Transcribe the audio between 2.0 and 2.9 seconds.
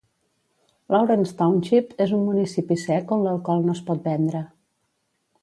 és un municipi